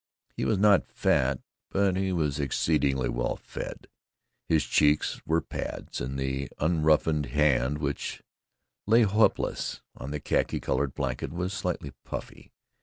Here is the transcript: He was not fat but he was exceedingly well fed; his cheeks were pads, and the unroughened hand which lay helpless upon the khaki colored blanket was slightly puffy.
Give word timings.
He 0.35 0.45
was 0.45 0.57
not 0.57 0.91
fat 0.91 1.41
but 1.69 1.95
he 1.95 2.11
was 2.11 2.39
exceedingly 2.39 3.07
well 3.07 3.35
fed; 3.35 3.85
his 4.49 4.63
cheeks 4.65 5.21
were 5.27 5.41
pads, 5.41 6.01
and 6.01 6.17
the 6.17 6.49
unroughened 6.57 7.27
hand 7.27 7.77
which 7.77 8.23
lay 8.87 9.01
helpless 9.05 9.83
upon 9.95 10.09
the 10.09 10.19
khaki 10.19 10.59
colored 10.59 10.95
blanket 10.95 11.31
was 11.31 11.53
slightly 11.53 11.91
puffy. 12.03 12.51